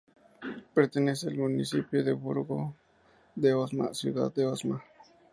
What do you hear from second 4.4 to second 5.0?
Osma.